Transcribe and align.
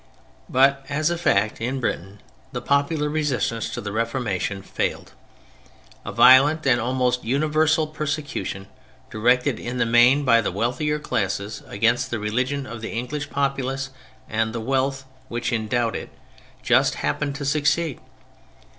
But 0.49 0.83
as 0.89 1.11
a 1.11 1.15
fact 1.15 1.61
in 1.61 1.79
Britain 1.79 2.21
the 2.53 2.59
popular 2.59 3.07
resistance 3.07 3.69
to 3.69 3.81
the 3.81 3.91
Reformation 3.91 4.63
failed. 4.63 5.13
A 6.03 6.11
violent 6.11 6.65
and 6.65 6.81
almost 6.81 7.23
universal 7.23 7.85
persecution 7.85 8.65
directed, 9.11 9.59
in 9.59 9.77
the 9.77 9.85
main 9.85 10.23
by 10.25 10.41
the 10.41 10.51
wealthier 10.51 10.97
classes, 10.97 11.61
against 11.67 12.09
the 12.09 12.17
religion 12.17 12.65
of 12.65 12.81
the 12.81 12.89
English 12.93 13.29
populace 13.29 13.91
and 14.27 14.53
the 14.53 14.59
wealth 14.59 15.05
which 15.27 15.53
endowed 15.53 15.95
it 15.95 16.09
just 16.63 16.95
happened 16.95 17.35
to 17.35 17.45
succeed. 17.45 17.99